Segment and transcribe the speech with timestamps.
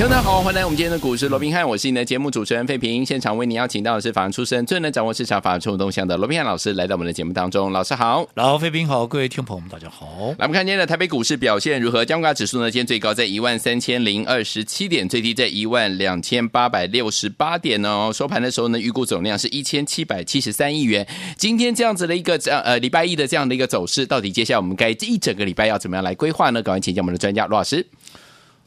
[0.00, 3.04] 听众好，欢迎来我们今天的股市罗宾汉，我是你的节目主持人费平。
[3.04, 7.70] 现场为您邀请到的是法案出身、最能掌握市场法案触动向的罗宾汉老师，来到我们的节目当中。
[7.70, 10.06] 老师好，老费平好，各位听众朋友们大家好。
[10.38, 12.02] 来，我们看今天的台北股市表现如何？
[12.02, 12.70] 加权指数呢？
[12.70, 18.10] 今天最高在一万三千零二十七点，最低在一万两千八百六十八点哦。
[18.10, 21.06] 收盘的时候呢，预估总量是一千七百七十三亿元。
[21.36, 26.62] 今天这样子的一个这样呃礼拜一的这样的一个走势，到底接下来我们该一整个礼拜要怎么样来规划呢？
[26.62, 27.86] 赶快请教我们的专家罗老师。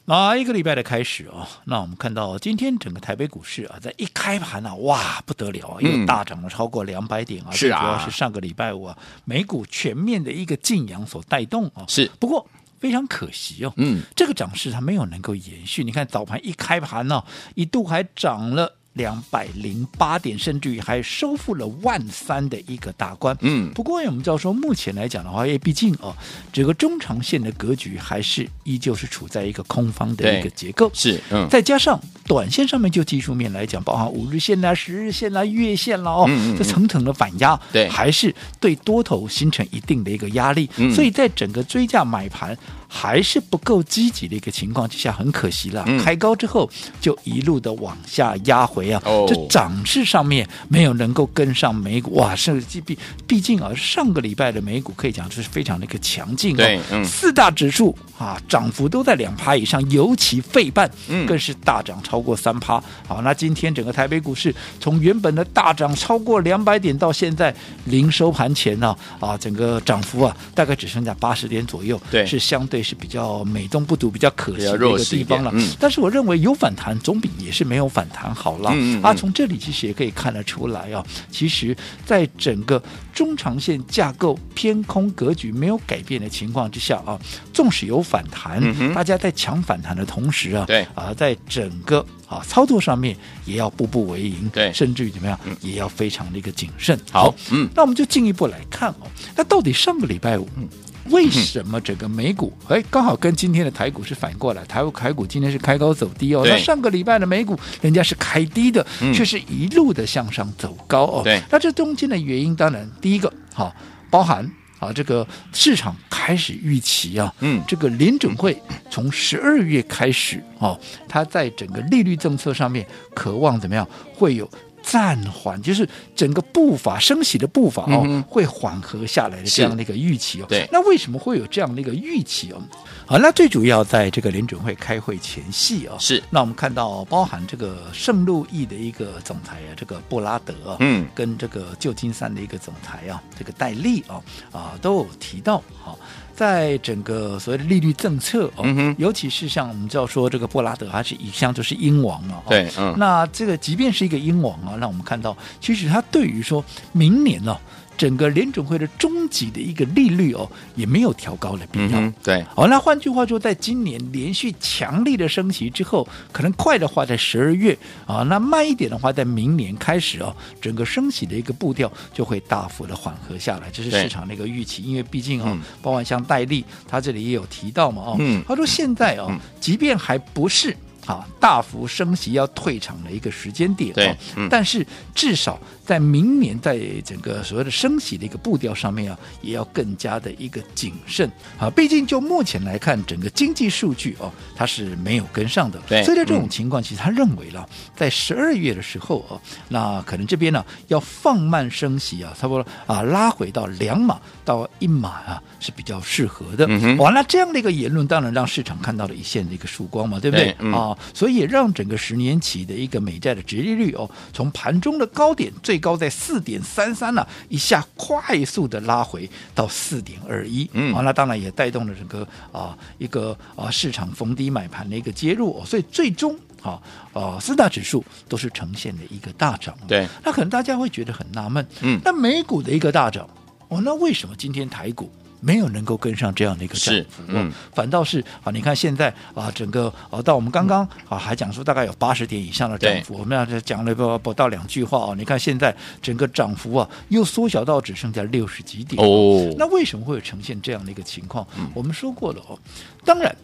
[0.06, 12.10] 那一个礼拜的开始啊，那我们看到今天整个台北股市啊，在一开盘啊，哇，不得了啊，又大涨了超过两百点啊，是啊，主要是上个礼拜五啊，美股全面的一个静养所带动啊，是。
[12.20, 12.46] 不过
[12.78, 15.82] 非常可惜哦，嗯，这个涨势它没有能够延续。
[15.82, 18.76] 你看早盘一开盘呢，一度还涨了。
[18.94, 23.36] 两百零八点，甚至于还收复了万三的一个大关。
[23.40, 26.14] 嗯，不过我们知道说，目前来讲的话，因为毕竟哦，
[26.52, 30.90] 整个中长线的格局还是依旧是处在一个空方的一个结构。
[30.94, 40.70] 是，嗯，再加上短线上面就技术面来讲，包含五日线啦、十日线啦、月线啦哦，嗯嗯嗯这层层的反压，对，还是对多头形成一定的一个压力。
[40.76, 42.56] 嗯，所以在整个追价买盘。
[42.88, 45.84] 还是不够积极的一个情况之下，很可惜了。
[45.86, 56.58] 嗯、开高之后就一路的往下压回啊，哦、这涨势上面没有能够跟上美股哇，甚至毕毕竟啊，上个礼拜的美股可以讲就是非常的一个强劲哦。
[56.58, 60.88] 对，嗯、四大指数啊涨幅都在两趴以上，尤其费半
[61.26, 62.82] 更是大涨超过三趴。
[63.06, 67.54] 好，那今天整个台北股市从原本的大涨超过两百点，到现在
[67.86, 72.73] 零收盘前呢啊，啊，整个涨幅啊大概只剩下八十点左右，对，是相对。
[72.82, 75.50] 是比较美中不足、比较可惜的一个地方了。
[75.54, 78.70] 嗯、但是我认为有反弹总比也是没有反弹好了。
[78.72, 82.82] 嗯嗯嗯啊，从这里其实也可以看得出来啊，其实在整个
[83.12, 87.18] 中长线架构偏空格局没有改变的情况之下啊，
[87.52, 96.98] 纵使有反弹，嗯、大家在抢反弹的同时啊，对啊，在整个啊操作上面也要步步为营，对，甚至于怎么样，嗯、也要非常的一个谨慎。
[97.10, 99.06] 好，嗯，那我们就进一步来看哦，
[99.36, 100.68] 那到底上个礼拜五，嗯。
[101.10, 104.64] 为什么整个美股哎，刚好跟今天的台股是反过来？
[104.64, 106.42] 台股台股今天是开高走低哦。
[106.44, 111.20] 那上个礼拜的美股人家是开低的，嗯、却是一路的向上走高哦。
[111.22, 113.72] 对，那这中间的原因，当然第一个好、哦，
[114.10, 118.60] 包含啊这个市场开始预期啊，嗯，这个联准会
[118.90, 120.78] 从十二月开始哦，
[121.08, 124.48] 它在整个利率政策上面渴望怎么样会有。
[124.84, 130.46] 暂缓就是整个步伐升息的步伐哦，嗯、会缓和下来的这样的一个预期哦。
[130.46, 132.60] 对，那为什么会有这样的一个预期哦？
[133.06, 136.22] 好，那最主要在这个联准会开会前夕哦，是。
[136.28, 144.20] 那我们看到包含这个圣路易的一个总裁啊，这个布拉德嗯，跟这个旧金山的一个总裁啊，这个戴利啊
[144.52, 145.96] 啊都有提到哈。
[146.36, 157.60] 在整个所谓的利率政策哦，嗯、尤其是像我们知道说这个布拉德还是一向就是英王嘛，对，嗯，那这个即便是一个英王啊，那我们看到其实他对于说明年呢、哦。
[157.96, 162.00] 整个联准会的终极的一个利率哦，也没有调高的必要。
[162.00, 167.72] 嗯、对，好、哦，那换句话说，在今年连续强力的升息之后，可能快的话在十二月
[168.04, 174.82] 啊、哦，那慢一点的话在明年开始哦，整个升息的一个步调就会大幅的缓和下来，这是市场的一个预期。
[174.82, 179.30] 因为毕竟哦，嗯、包括像戴利，他这里也有提到嘛哦，嗯、他说现在哦，
[179.60, 180.76] 即便还不是。
[181.06, 191.68] 啊，大幅升息要退场的一个时间点，对，嗯、但是至少在明年，在整个所谓的升息的一个步调上面啊，也要更加的一个谨慎啊。
[191.68, 196.02] 毕竟就目前来看，整个经济数据哦，它是没有跟上的，对。
[196.04, 206.64] 所以在这种情况，其实他认为了，在十二月的时候哦，那可能这边呢要放慢升息啊，差不多啊拉回到两码到一码啊是比较适合的。
[206.66, 210.46] 嗯哼，哇，那这样的一个言论，当然让市场看到了一线的一个曙光嘛，对不对？
[210.46, 210.93] 对嗯、啊。
[211.12, 220.68] 所以也让整个十年期的一个美债的殖利率哦，从盘中的高点最高在四点三三呢，一下快速的拉回到四点二一。
[220.72, 226.80] 嗯，啊，那当然也带动了整个啊一个啊市场逢低买盘的一个介入，哦，所以最终啊
[227.12, 229.76] 啊四大指数都是呈现了一个大涨。
[229.86, 233.28] 对，那可能大家会觉得很纳闷，嗯，那美股的一个大涨，
[233.68, 235.10] 哦，那为什么今天台股？
[235.44, 251.46] 没有能够跟上这样的一个涨幅，嗯，反倒是啊，你看现在啊，整个啊，到我们刚刚啊还讲说大概有八十点以上的涨幅，我们要讲了不不到两句话啊，你看现在整个涨幅啊又缩小到只剩下六十几点哦，那为什么会有呈现这样的一个情况？
[251.74, 252.58] 我们说过了哦，
[253.04, 253.34] 当然。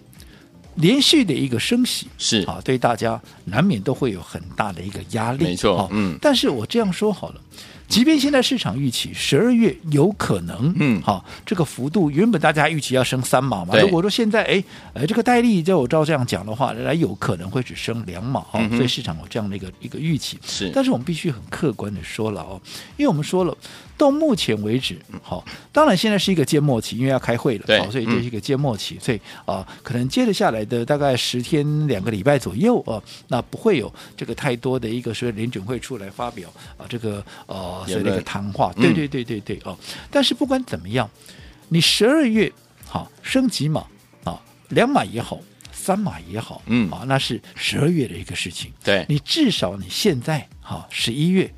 [0.76, 6.17] 连续的一个升息是啊，对大家难免都会有很大的一个压力，没错，嗯。
[6.23, 7.41] 但是我这样说好了，
[7.91, 14.63] 即便现在市场预期十二月有可能，嗯，好，这个幅度原本大家预期要升三毛嘛，如果说现在哎，
[14.95, 20.71] 呃，这个戴利就我照这样讲的话，来有可能会只升两毛，哈，所以市场有这样的一个一个预期是。
[20.73, 22.61] 但是我们必须很客观的说了哦，
[22.97, 23.57] 因为我们说了。
[24.00, 36.49] 到目前为止，好，当然现在是一个缄默期，因为要开会了，好，所以这是一个缄默期，所以啊、呃，可能接着下来的大概十天两个礼拜左右啊、呃，那不会有这个太多的一个所谓联准会出来发表
[36.79, 39.79] 啊、呃，这个呃所谓的一个谈话，对对对对对哦、呃。
[40.11, 41.06] 但是不管怎么样，
[41.69, 42.50] 你十二月
[42.87, 43.85] 好升级码
[44.25, 45.38] 啊，两码也好，
[45.75, 46.91] 三码也好，嗯。
[46.91, 49.05] 啊，那是十二月的一个事情，对。
[49.11, 51.52] 你至少你现在哈十一月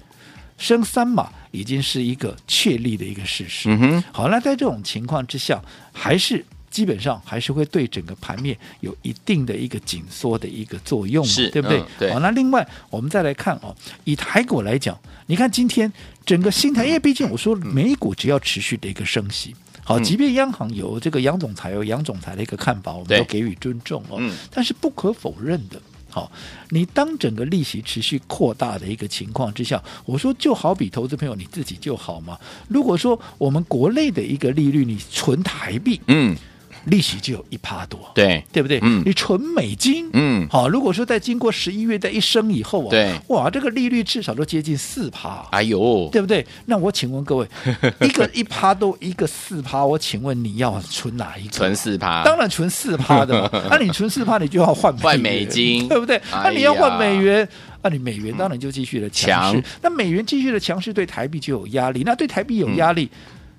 [0.63, 1.29] 升三码。
[1.53, 3.69] 已经是一个确立的一个事实。
[3.69, 5.63] 嗯哼，好，那在这种情况之下，
[5.93, 12.11] 还是基本上还是会对整个盘面有一定的一个紧缩的一个作用，是，对不对？
[12.11, 15.93] 好，那另外我们再来看哦，以台股来讲，你看今天
[16.25, 19.55] 整个新台，因为毕竟我说美股只要持续的一个升息，
[19.85, 24.17] 好，即便央行有这个杨总裁有杨总裁的一个看法，我们都给予尊重哦。
[24.19, 24.35] 嗯。
[24.51, 25.79] 但是不可否认的。
[26.13, 26.31] 好，
[26.69, 32.39] 你当整个利息持续扩大的一个情况之下，我说就好比投资朋友你自己就好嘛。
[32.69, 36.37] 如果说我们国内的一个利率，你存台币，嗯。
[36.85, 38.79] 利息就有一趴多，对对不对？
[38.83, 46.45] 嗯，你存美金，嗯，好，如果说在经过十一月在一升以后啊，对，哇，这个利率至少都接近四趴，哎呦，对不对？
[46.67, 47.47] 那我请问各位，
[48.03, 51.51] 一个一趴多，一个四趴，我请问你要存哪一个？
[51.53, 53.49] 存四趴，当然存四趴的嘛。
[53.71, 56.21] 那 你存四趴，你就要换换美金，对不对？
[56.33, 57.49] 那你要换美元，
[57.83, 62.03] 那你美元当然就继续的强势，那美元继续的强势，对台币就有压力。
[62.05, 63.09] 那对台币有压力，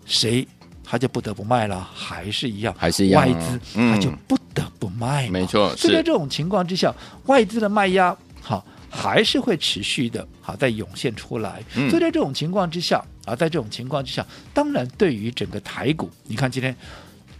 [0.05, 0.45] 谁？
[0.83, 5.75] 他就不得不卖了，还是一样，还是一样，外资他就不得不卖，没错。
[5.75, 6.93] 所以在这种情况之下，
[7.25, 11.63] 外资的卖压好还是会持续的，好在涌现出来。
[11.73, 16.75] 所以在这种情况之下啊，在这种情况之下，当然对于整个台股，你看今天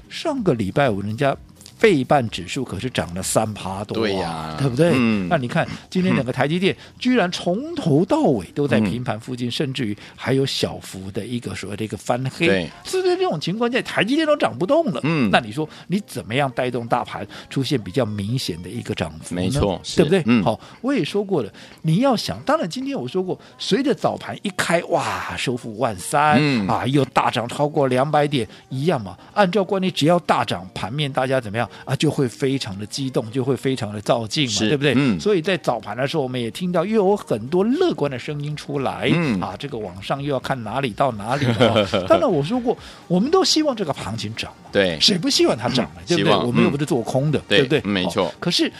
[0.10, 1.36] 上个礼拜五人家。
[1.84, 4.94] 费半指数可是涨了三趴多，对呀、啊，对不对？
[4.96, 12.48] 嗯、那你看今天整个台积电居然从头到尾都在平盘附近，嗯、甚至于还有小幅的一个所谓的一个翻黑。
[12.48, 15.02] 是不，是在这种情况下，台积电都涨不动了。
[15.04, 19.36] 嗯，那你说你怎么样带动大盘出现比较明显的一个涨幅？
[19.36, 20.24] 没错，对不对？
[20.26, 21.52] 嗯，好，我也说过了，
[21.82, 29.18] 你要想，当然今天我说过，随着早盘一开，哇，收复万三、嗯，啊，又大涨超过两百点，一样嘛。
[29.34, 31.70] 按照惯例，只要大涨，盘面大家怎么样？
[31.86, 34.94] 啊，就会非常的激动，就会非常的造劲嘛，对不对？
[34.96, 35.20] 嗯。
[35.20, 41.88] 所以在早盘的时候，我们也听到又有很多乐观的声音出来，嗯啊，这个往上又要看哪里到哪里了。
[42.08, 42.78] 当然我说过，
[43.08, 46.02] 我们都希望这个行情涨嘛，对，谁不希望它涨呢？
[46.08, 46.34] 对不对？
[46.34, 47.82] 我们又不是做空的，对不对？
[47.82, 48.34] 没错。
[48.40, 48.72] 可是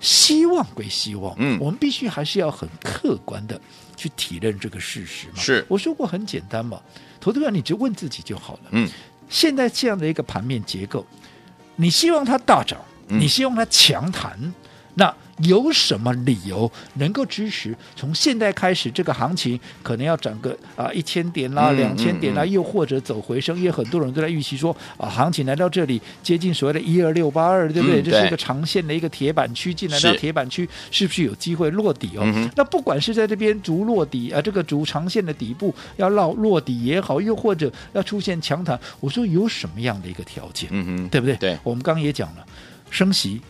[0.00, 3.60] 希望归希望，嗯，我们必须还是要很客观的
[3.96, 5.34] 去体认这个事实嘛。
[5.36, 6.80] 是，我说过很简单嘛，
[7.20, 8.60] 投资者你就问自己就好了。
[8.70, 8.88] 嗯，
[9.28, 11.04] 现在这样的一个盘面结构。
[11.80, 12.78] 你希望它大涨，
[13.08, 14.52] 你希望它强弹，嗯，
[14.94, 23.56] 那有什么理由能够支持从现在开始这个行情可能要涨个啊一千点啦，两千点啦，又或者走回升？
[23.56, 28.02] 因为很多人都在预期说啊，行情来到这里接近所谓的一二六八二，对不对？
[28.02, 32.22] 嗯，这是一个长线的一个铁板区，进来到铁板区是不是有机会落底哦？
[32.24, 40.68] 嗯，那不管是在这边逐落底啊，这个逐长线的底部要落落底也好，又或者要出现强弹，我说有什么样的一个条件？
[40.70, 41.34] 嗯哼，对不对？
[41.36, 42.44] 对，我们刚刚也讲了，
[42.90, 43.40] 升息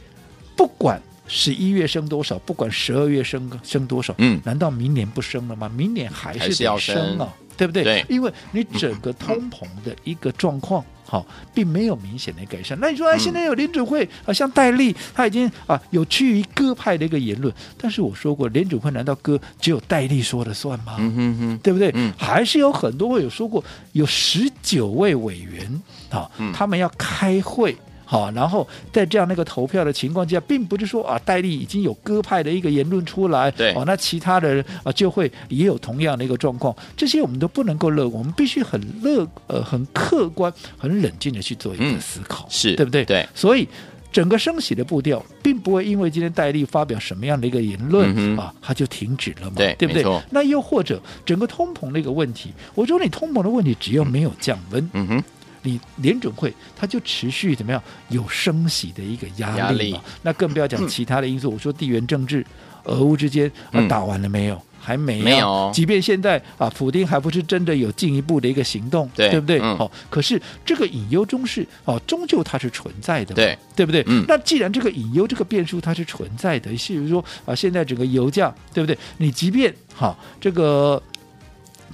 [0.55, 1.03] 不管。
[1.33, 2.37] 十一月升多少？
[2.41, 5.71] 不管十二月升升多少，嗯，难道明年不升了吗？
[5.77, 7.85] 明年还是得升啊，对不对？
[7.85, 12.77] 对，因为你整个通膨的一个状况，好、嗯，并没有明显的改善。
[12.81, 17.55] 那你说，哎，现在有联准会啊，像戴利，他已经啊有趋于鸽派的一个言论。
[17.79, 20.97] 但是我说过，联准会难道鸽只有戴利说了算吗？
[20.99, 21.93] 嗯哼哼，对不对？
[21.95, 27.77] 嗯，还是有很多会有说过，有十九位委员啊、嗯，他们要开会。
[28.11, 43.05] 好，然后在这样那个投票的情况下，并不是说啊，戴笠已经有鸽派的一个言论出来，对，哦，那其他的人啊就会也有同样的一个状况，这些我们都不能够乐观，我们必须很乐呃很客观、很冷静的去做一个思考，嗯、是对不对？
[43.05, 43.69] 对，所以
[44.11, 50.05] 整个升息的步调，并不会因为今天戴笠发表什么样的一个言论、嗯、啊，它就停止了嘛，对，对不对？
[50.31, 55.25] 那又或者整个通膨的一个问题，我说你通膨的问题只要没有降温，嗯哼。
[55.62, 59.99] 你联准会它就持续怎么样有升息的一个压力嘛？
[59.99, 61.50] 力那更不要讲其他的因素。
[61.50, 62.45] 嗯、我说地缘政治，
[62.85, 64.55] 俄乌之间啊打完了没有？
[64.55, 69.61] 嗯还没、啊、没有，即便现在啊，普丁还不是真的有进一步的一个行动，对，对不对？
[69.61, 74.02] 嗯、哦，可是这个隐忧中是哦，终究它是存在的，对，对不对？
[74.07, 78.97] 嗯，那既然这个隐忧这个变数它是存在的，譬如说啊，现在整个油价，对不对？
[79.19, 81.00] 你即便好、啊、这个。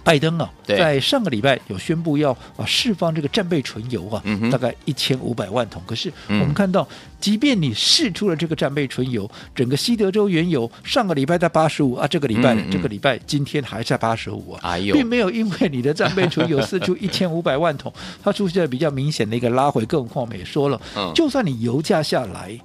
[0.07, 5.83] 拜登啊，在上个礼拜有宣布要啊释放这个战备纯油啊，嗯、大概一千五百万桶。
[5.85, 6.87] 可是我们看到，
[7.21, 19.85] 即便你释出了这个战备纯油，整个西德州原油上个礼拜在八十五啊，这个礼拜、嗯、这个礼拜今天还在八十五啊，哎、并没有因为你的战备纯油 释出一千五百万桶，它出现了比较明显的一个拉回。
[19.87, 22.57] 更何况我们也说了，嗯、就算你油价下来，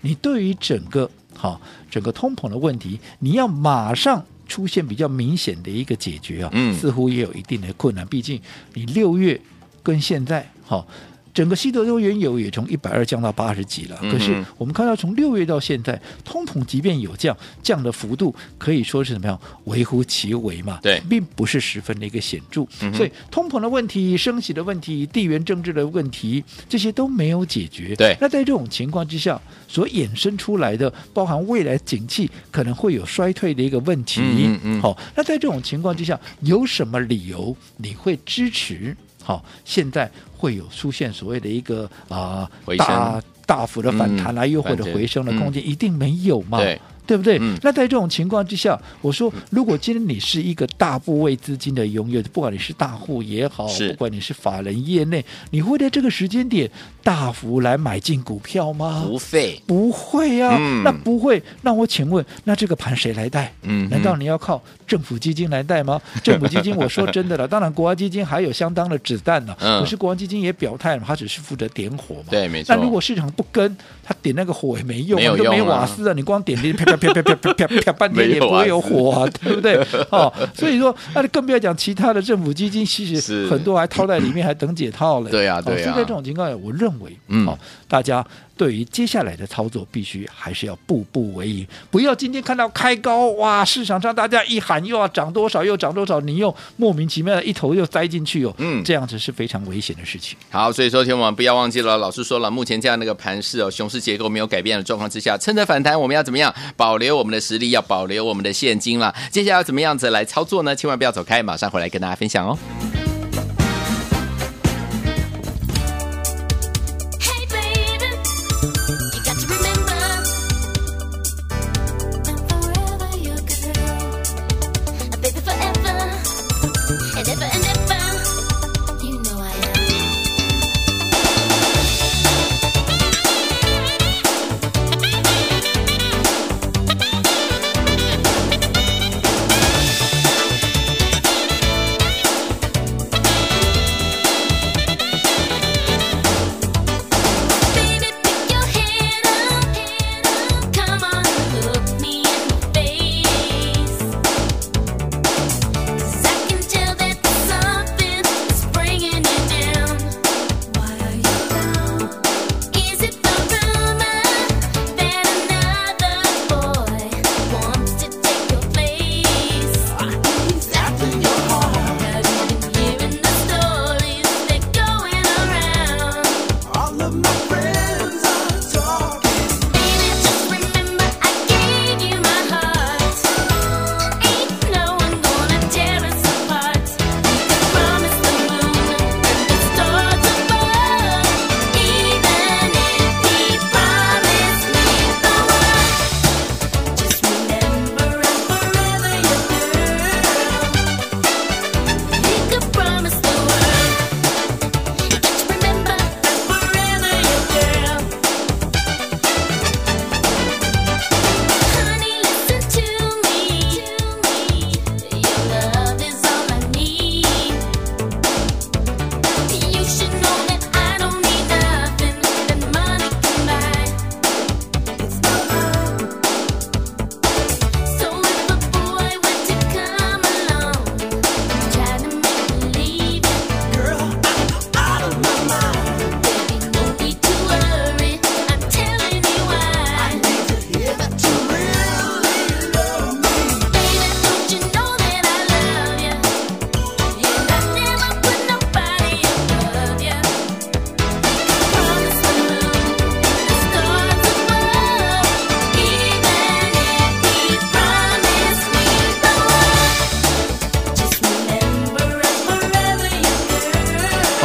[0.00, 4.26] 你对于整个哈、啊、整个通膨的问题，你要马上。
[4.50, 8.04] 出现比较明显的一个解决啊，嗯，似乎也有一定的困难。
[8.08, 8.38] 毕竟
[8.74, 9.40] 你六月
[9.82, 10.84] 跟现在，哈。
[11.32, 22.66] 整个西德州原油也从一百二降到八十几了，可是我们看到从六月到现在，通膨即便有降，降的幅度可以说是怎么样，微乎其微嘛，对，并不是十分的一个显著。
[22.92, 27.94] 所以通膨的问题、升息的问题、地缘政治的问题，这些都没有解决。
[27.94, 34.20] 对，那在这种情况之下，所衍生出来的，包含未来景气可能会有衰退的一个问题。
[34.22, 38.96] 嗯嗯，好，那在这种情况之下，有什么理由你会支持？
[39.30, 46.58] 好，现在会有出现所谓的一个啊、呃、大大幅的反弹啊，又或者回升的空间，嗯、一定没有嘛？
[46.58, 46.80] 对。
[47.10, 47.38] 对不对？
[47.40, 56.70] 嗯、那在这种情况之下，我说，如果今天你是一个大部位资金的拥有，不管你是大户也好，不管你是法人业内，你会在这个时间点
[57.02, 59.02] 大幅来买进股票吗？
[59.04, 60.56] 不会，不会啊。
[60.56, 63.52] 嗯、那不会，那我请问，那这个盘谁来带？
[63.62, 66.00] 嗯哼，难道你要靠政府基金来带吗？
[66.22, 69.56] 政府基金，我说真的了，当然国安基金还有相当的子弹呢。
[69.58, 72.26] 嗯、可是国安基金也表态了，他只是负责点火嘛。
[72.30, 72.72] 对，没错。
[72.72, 77.92] 那如果市场不跟，他点那个火也没用，没有用啊、都没瓦斯啊，你光点点啪啪啪啪啪啪啪啪。
[77.92, 79.76] 半天也不会有火啊， 对不对？
[80.10, 85.30] 哦，所以说，那更不要讲其他的政府基金，其实很多还套在里面，还等解套了。
[85.30, 85.82] 对呀，对呀。
[85.82, 88.24] 所以在这种情况下，我认为，嗯，好，大家。
[88.60, 100.36] 对于接下来的操作，必须还是要步步为营，不要今天看到开高哇，市场上大家一喊又要涨多少又涨多少，你又莫名其妙的一头又栽进去哦，嗯，这样子是非常危险的事情。
[100.50, 109.14] 好，所以说，天我们不要忘记了，老师说了，目前这样的一个盘势哦，熊市结构没有改变的状况之下，趁着反弹，我们要怎么样保留我们的实力，要保留我们的现金了。
[109.30, 110.76] 接下来要怎么样子来操作呢？
[110.76, 112.58] 千万不要走开，马上回来跟大家分享哦。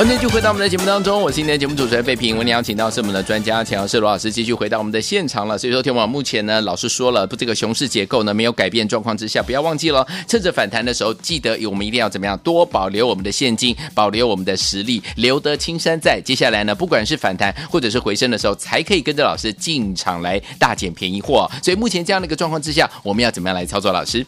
[0.05, 2.35] 欢迎继续回到我们的节目当中，我是今天的节目主持人费平。
[2.35, 5.57] 我们邀请到是我们的专家钱老师罗老师，继续回到我们的现场了。
[5.57, 16.21] 所以说，天王目前呢，老师说了，不，这个熊市结构呢没有改变状况之下，不要忘记了，趁着反弹的时候，记得我们一定要怎么样，多保留我们的现金，保留我们的实力，留得青山在。
[16.23, 21.49] 接下来呢，不管是反弹或者是回升的时候，才可以跟着老师进场来大捡便宜货。
[21.63, 23.91] 所以目前这样的一个状况之下，我们要怎么样来操作？
[23.91, 24.23] 老师，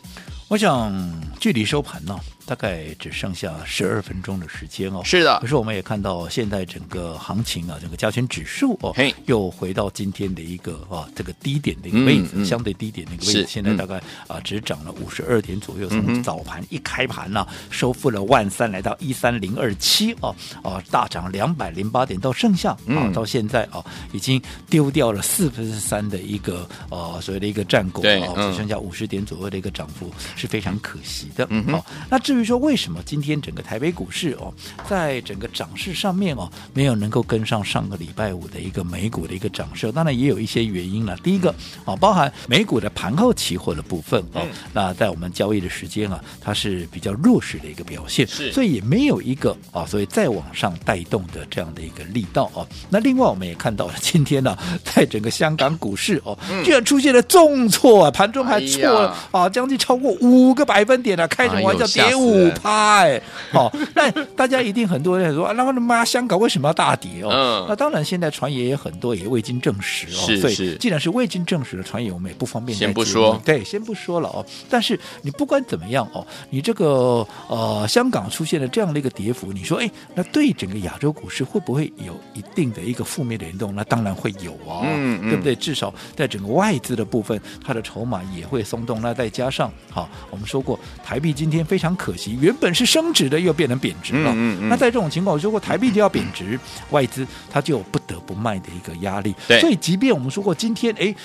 [0.48, 0.92] 我想
[1.40, 2.20] 距离收盘呢？
[2.48, 5.02] 大概只剩下十二分钟的时间哦。
[5.04, 15.90] 是的，可是我们也看到现在整个行情啊，整个加权指数哦，又回到今天的一个啊这个低点的一个位置，嗯嗯、相对低点的一个位置，现在大概啊只涨了五十二点左右。
[15.90, 31.46] 从早盘一开盘呢、啊，收复了万三，来到一三零二七哦，啊大涨两百零八点，到剩下啊到现在啊已经丢掉了四分之三的一个啊所谓的一个战果啊，只剩下五十点左右的一个涨幅，是非常可惜的。
[31.50, 32.37] 嗯，好，那至于。
[32.38, 34.54] 至于说为什么今天整个台北股市哦，
[34.88, 41.18] 在整个涨势上面哦，没有能够跟上上个礼拜五的一个美股的一个涨势，当然也有一些原因了。
[41.24, 41.50] 第一个
[41.84, 52.68] 啊，包含美股的盘后期货的部分哦，那在我们交易的时间啊，它是比较弱势的一个表现，是，所以也没有一个啊，所以再往上带动的这样的一个力道哦。
[52.92, 62.27] 那另外我们也看到了今天呢， 在整个香港股市哦，居然出现了重挫啊，盘中还错了啊，将近超过五个百分点啊，开什么玩笑，跌五。
[62.28, 67.30] 五趴哎，好， 那大家一定很多人说啊，那我的妈，香港为什么要大跌哦？
[67.32, 70.26] 嗯，那当然，现在传言也很多，也未经证实哦。
[70.26, 70.42] 是是。
[70.42, 73.42] 所以既然是未经证实的传言，我们也不方便先不说。
[73.46, 74.46] 对，先不说了哦。
[74.70, 83.74] 但是你不管怎么样哦，你这个呃，香港出现了这样的一个跌幅，你说哎，那对整个亚洲股市会不会有一定的一个负面的联动？
[83.76, 85.56] 那当然会有啊，嗯嗯，对不对？
[85.56, 89.02] 至少在整个外资的部分，它的筹码也会松动。
[89.02, 92.38] 那再加上好，我们说过台币今天非常可惜。
[92.42, 94.32] 原本是升值的，又变成贬值了。
[94.36, 96.60] 嗯嗯、那在这种情况，如果台币就要贬值，
[96.90, 99.34] 外资它就有不得不卖的一个压力。
[99.48, 101.16] 所以，即便我们说过今天，哎。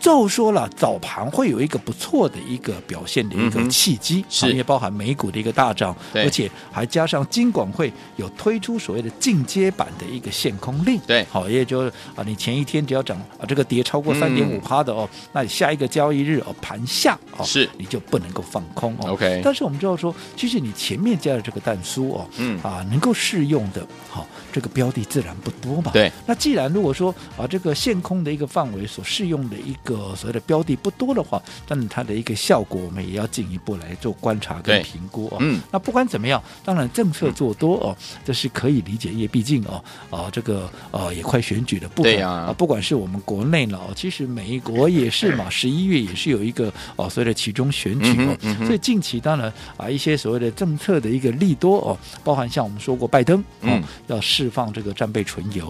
[0.00, 4.50] 就说了，早盘会有一个不错的一个表现的一个契机，是。
[4.52, 17.68] 也包含美股的一个大涨，而且还加上金管会有推出所谓的进阶版的一个限空令，对，好，也就是啊，你前一天只要涨啊，这个跌超过三点五趴的哦，那你下一个交易日哦盘下哦，是。
[17.78, 19.12] 你就不能够放空哦。
[19.12, 22.60] OK，但是我们知道说，其实你前面加的这个蛋书哦，嗯。
[22.62, 25.92] 啊，能够适用的，好，这个标的自然不多嘛。
[25.92, 35.38] 对，那既然如果说啊，这个限空的一个范围所适用的一个个所谓的标的不多的话，但是它的一个效果，我们也要进一步来做观察跟评估哦。
[35.40, 55.68] 嗯，那不管怎么样，当然政策做多哦，这是可以理解，因为毕竟哦，啊这个呃也快选举了，不管啊，不管是我们国内了，其实美国也是嘛， 十一月也是有一个哦所谓的其中选举哦，所以近期当然啊一些所谓的政策的一个利多哦，包含像我们说过拜登哦要释放这个战备纯油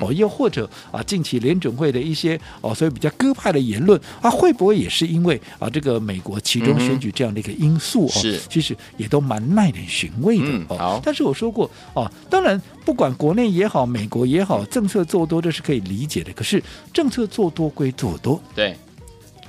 [0.00, 3.61] 哦，又或者啊近期联准会的一些哦所以比较鸽派的。
[3.62, 8.10] 言论啊，会不会也是因为啊这个美国其中选举这样的一个因素哦？
[8.10, 10.76] 是，其实也都蛮耐人寻味的哦。
[10.76, 16.32] 好，但是我说过哦，当然不管国内也好，美国也好，政策做多这是可以理解的。
[16.32, 18.76] 可是政策做多归做多，对，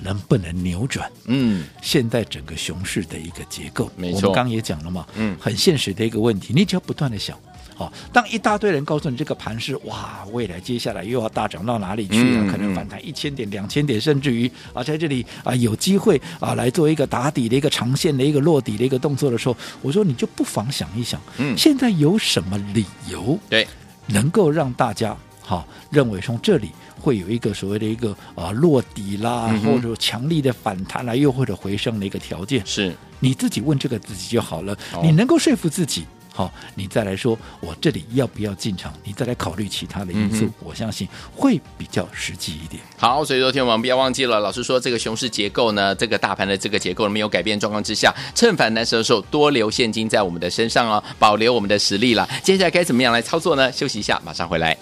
[0.02, 1.12] 能不能扭转？
[1.26, 7.38] 嗯，现在整个熊市的一个结构，没错，我们刚刚也讲了嘛，嗯，很现实的一个问题，你只要不断的想。
[7.76, 12.42] 好，当一大堆人告诉你这个盘是，哇，未来接下来又要大涨到哪里去啊？
[12.42, 23.68] 嗯、可能反弹一千点、两千点，甚至于啊，在这里啊有机会啊来做一个打底的一个长线的一个落底的一个动作的时候，我说你就不妨想一想，嗯，现在有什么理由对
[24.08, 32.64] 能够让大家好认为从这里会有一个所谓的一个啊落底啦，嗯、或者强力的反弹啦，又或者回升的一个条件？
[32.66, 36.06] 是你自己问这个自己就好了，哦、你能够说服自己。
[36.34, 38.92] 好，你再来说，我这里要不要进场？
[39.04, 42.82] 你再来考虑其他的因素，嗯、我相信会比较实际一点。
[42.98, 52.28] 好，所以昨天我们不要忘记了，老师说这个熊市结构呢，这个大盘的这个结构没有改变状况之下，趁反弹的时候多留现金在我们的身上哦，保留我们的实力了。
[52.42, 53.72] 接下来该怎么样来操作呢？
[53.72, 54.76] 休息一下，马上回来。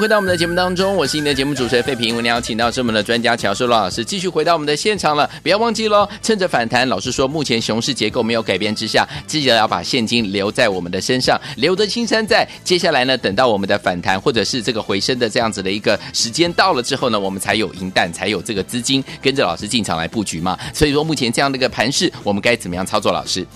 [0.00, 2.16] 回到我们的节目当中，我是你的节目主持人费平。
[2.16, 5.28] 我们邀请到是我们的专家乔硕罗老师，继续回到我们的现场了。
[5.42, 12.48] 不要忘记喽，趁着反弹，老师说目前熊市结构没有改变之下，记得要把现金留在我们的身上，留得青山在。
[12.64, 20.58] 接下来呢，等到我们的反弹或者是这个回升的这样子的一个时间到了之后呢，我们才有银弹，才有这个资金跟着老师进场来布局嘛。
[20.72, 23.12] 所以说，目前这样的一个盘势，我们该怎么样操作？
[23.12, 23.46] 老师？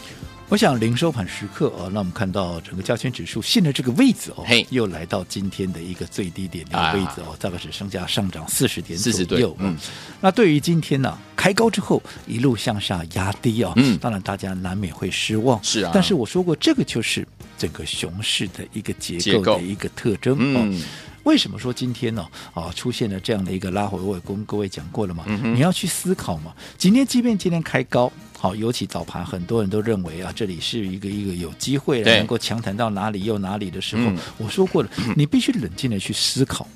[0.54, 9.56] 我想零收盘时刻啊，那我们看到整个加权指数现在这个位置哦，嘿，又来到今天的一个最低点的位置哦，大概只剩下上涨四十点左右。
[9.58, 9.76] 嗯，
[10.20, 15.90] 那对于今天呢、啊，开高之后一路向下压低啊，嗯，当然大家难免会失望，是啊。
[15.92, 17.26] 但是我说过，这个就是
[17.58, 20.80] 整个熊市的一个结构的一个特征，嗯。
[21.24, 22.28] 为什么说今天呢？
[22.52, 23.98] 啊，出现了这样的一个拉回？
[23.98, 25.24] 我也跟各位讲过了嘛。
[25.26, 26.52] 嗯、你要去思考嘛。
[26.76, 28.12] 今天即便今天开高，
[28.44, 36.68] 好，尤其早盘很多人都认为啊，这里是一个一个有机会能够强谈到哪里又哪里的时候，嗯、我说过了，你必须冷静的去思考，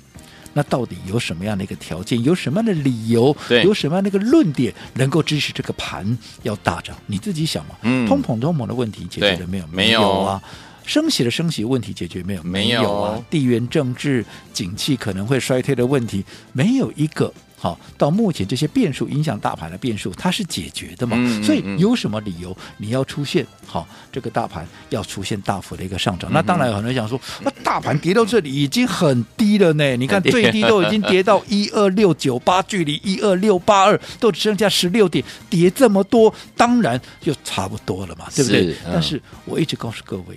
[0.51, 6.97] 那到底有什么样的一个条件，有什么样的理由，有什么样的一个论点能够支持这个盘要大涨？
[7.05, 7.75] 你自己想嘛。
[7.83, 9.67] 嗯、通膨通膨的问题解决了没有？
[9.67, 10.41] 没有啊。
[10.87, 12.41] 升息的升息问题解决没有？
[12.41, 13.21] 没有啊！
[13.29, 17.79] 地缘政治、景气可能会衰退的问题，没有一个好。
[17.97, 21.17] 到目前这些变数影响大盘的变数，它是解决的嘛？
[21.17, 26.31] 嗯嗯嗯，所以有什么理由你要出现好这个大盘要出现大幅的一个上涨？
[26.33, 29.95] 那当然有很多人想说，那大盘跌到这里已经很低了呢？
[29.97, 38.75] 你看最低都已经跌到一二六九八，距离一二六八二都只剩下十六点，跌这么多，当然就差不多了嘛，对不对？
[38.85, 40.35] 但是我一直告诉各位。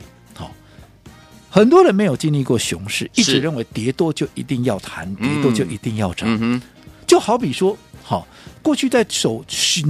[1.55, 6.27] 很多人没有经历过熊市，一直认为跌多就一定要弹，跌多就一定要涨。
[6.41, 6.59] 嗯、
[7.13, 8.27] 就好比说，好，
[8.63, 9.45] 过去在走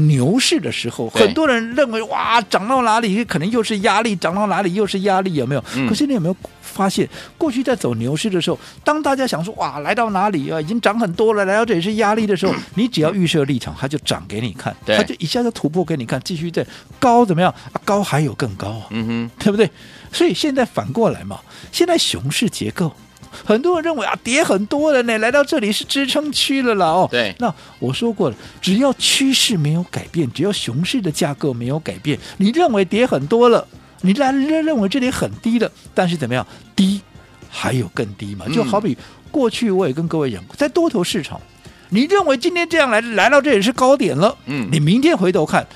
[0.08, 5.64] 牛市的时候，很多人认为哇，涨到哪里可能又是压力，涨到哪里又是压力，有没有？
[5.76, 7.08] 嗯、可是你有没有发现，
[7.38, 16.66] 过去在走牛市的时候，当大家想说哇，来到哪里啊，已经涨很多了，来到这里是压力的时候，嗯、你只要预设立场，它就涨给你看，它就一下子突破给你看，继续在
[16.98, 17.54] 高怎么样？
[17.72, 19.70] 啊、高还有更高啊，嗯哼，对不对？
[20.10, 21.38] 所以现在反过来嘛，
[21.70, 22.92] 现在熊市结构，
[23.44, 27.08] 很多人认为啊，跌很多了呢，来到这里是支撑区了啦哦。
[27.10, 33.66] 对，那我说过了，只要趋势没有改变，只要熊市的架构没有改变，你认为跌很多了，
[34.02, 37.00] 你来认认为这里很低了，但是怎么样，低
[37.48, 38.46] 还有更低嘛？
[38.52, 38.96] 就好比
[39.30, 41.40] 过去我也跟各位讲过，在多头市场，
[41.90, 45.66] 你认为今天这样来来到这里是高点了，嗯，你明天回头看。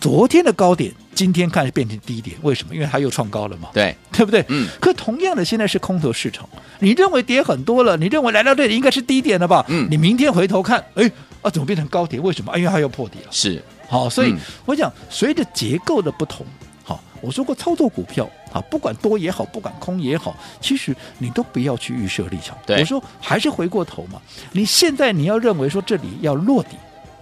[0.00, 2.74] 昨天的高点，今天看是变成低点，为什么？
[2.74, 4.42] 因为它又创高了嘛，对对不对？
[4.48, 4.66] 嗯。
[4.80, 9.62] 可同样的，现在是空头市场，你认为跌很多了，你认为来到这里应该是低点了吧？
[9.68, 9.86] 嗯。
[9.90, 11.10] 你明天回头看，哎
[11.42, 12.22] 啊，怎么变成高点？
[12.22, 12.56] 为什么？
[12.56, 13.26] 因为它又破底了。
[13.30, 13.62] 是。
[13.88, 14.34] 好，所以
[14.64, 16.46] 我讲，随着结构的不同，
[16.82, 22.56] 好，我说过操作股票啊，不管多也好，不管空也好，其实你都不要去预设立场。
[22.64, 22.78] 对。
[22.78, 24.18] 我说还是回过头嘛，
[24.52, 26.70] 你现在你要认为说这里要落底。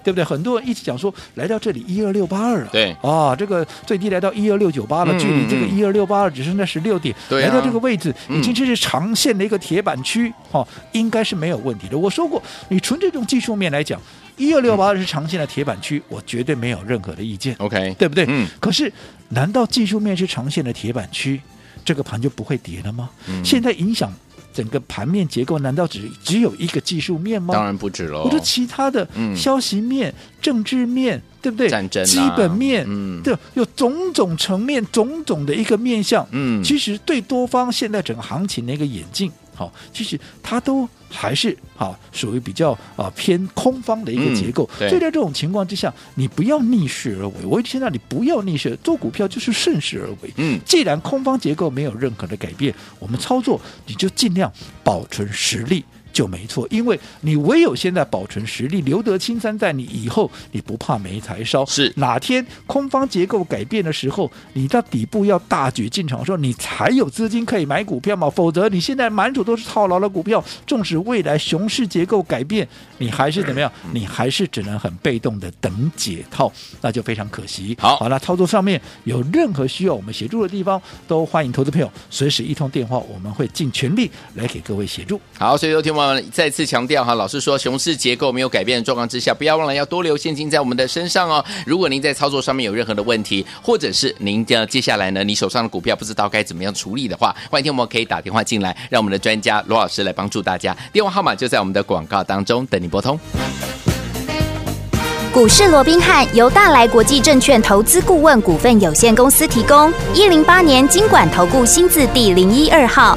[0.09, 0.25] 对不对？
[0.25, 11.99] 很多人一直讲说，来到这里一二六八二了，对啊，这个最低来到一二六九八了，嗯、距离这个一二六八二只剩下十六点，对、啊，来到这个位置已经这是长线的一个铁板区，哈、嗯，应该是没有问题的。
[11.99, 14.01] 我说过，你纯这种技术面来讲，
[14.38, 18.25] 一二六八二是长线的铁板区，我绝对没有任何的意见，OK，对不对？
[18.29, 18.49] 嗯。
[18.61, 18.90] 可是，
[19.29, 21.38] 难道技术面是长线的铁板区，
[21.85, 23.11] 这个盘就不会跌了吗？
[23.29, 24.11] 嗯、现在影响。
[24.59, 27.55] 整个盘面结构难道只只有一个技术面吗？
[27.55, 28.25] 当然不止喽。
[28.25, 31.68] 我说其他的消息面、嗯、政治面，对不对？
[31.68, 36.27] 战争、啊、基本面，嗯，对，有种种层面、种种的一个面向。
[36.33, 39.31] 嗯，其实对多方现在整个行情的一个演进。
[39.59, 44.71] 好，其实它都还是啊，属于比较啊偏空方的一个结构。
[44.79, 47.35] 嗯、所以在这种情况之下，你不要逆势而为。
[47.44, 50.33] 我现在你不要逆势做股票，就是顺势而为。
[50.37, 54.53] 嗯，既然空方结构没有任何的改变，我们操作你就尽量
[54.85, 55.85] 保存实力。
[56.12, 61.64] 就没错，因为你唯有现在保存实力，留得青山在，你以后你不怕没柴烧。
[61.66, 68.31] 是哪天空方结构改变的时候，你到底部要大举进场的时候，你才有资金可以买股票嘛？
[68.31, 72.66] 否则你现在满手都是套牢的股票，纵使未来熊市结构改变，
[72.97, 73.71] 你还是怎么样？
[73.92, 77.77] 你还是只能很被动的等解套，那就非常可惜。
[77.79, 85.21] 好，好，那操作上面有任何需要我们协助的地方，都欢迎投资朋友随时一通电话，我们会尽全力来给各位协助。
[85.38, 85.99] 好，所以有听。
[86.33, 91.44] 再次强调哈，老师说熊市结构没有改变的状况之下，不要忘了要多留现金在我们的身上哦。
[91.66, 100.77] 如果您在操作上面有任何的问题，或者是您的接下来呢，你手上的股票不知道该怎么样处理的话，欢迎听我们可以打电话进来，让我们的专家罗老师来帮助大家。
[100.92, 103.18] 电话号码就在我们的广告当中，等你拨通。
[105.33, 113.16] 股市罗宾汉由大来国际证券投资顾问股份有限公司提供，一零八年金管投顾新字第零一二号。